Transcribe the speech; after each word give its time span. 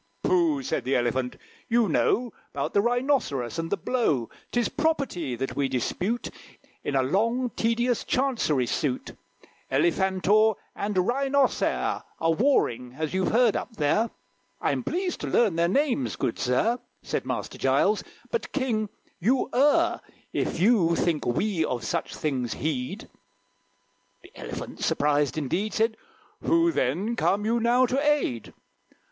"Pooh!" 0.23 0.63
said 0.63 0.83
the 0.83 0.95
Elephant; 0.95 1.37
"you 1.69 1.87
know 1.87 2.33
'Bout 2.53 2.73
the 2.73 2.81
Rhinoceros, 2.81 3.59
and 3.59 3.69
the 3.71 3.77
blow; 3.77 4.31
'Tis 4.51 4.67
property 4.67 5.35
that 5.35 5.55
we 5.55 5.67
dispute. 5.69 6.31
In 6.83 6.95
a 6.95 7.03
long, 7.03 7.51
tedious 7.51 8.03
Chancery 8.03 8.65
suit 8.65 9.11
Elephantor 9.71 10.55
and 10.75 10.95
Rhinocere 10.95 12.01
Are 12.19 12.31
warring, 12.31 12.95
as 12.97 13.13
you've 13.13 13.27
heard 13.31 13.55
up 13.55 13.75
there." 13.75 14.09
"I'm 14.59 14.83
pleased 14.83 15.21
to 15.21 15.27
learn 15.27 15.55
their 15.55 15.67
names, 15.67 16.15
good 16.15 16.39
sir," 16.39 16.79
Said 17.03 17.23
Master 17.23 17.59
Giles; 17.59 18.03
"but, 18.31 18.51
King, 18.51 18.89
you 19.19 19.51
err 19.53 20.01
If 20.33 20.59
you 20.59 20.95
think 20.95 21.27
we 21.27 21.63
of 21.63 21.83
such 21.85 22.15
things 22.15 22.55
heed." 22.55 23.07
The 24.23 24.31
Elephant, 24.35 24.83
surprised 24.83 25.37
indeed, 25.37 25.75
Said, 25.75 25.95
"Who, 26.41 26.71
then, 26.71 27.15
come 27.15 27.45
you 27.45 27.59
now 27.59 27.85
to 27.85 28.01
aid?" 28.01 28.51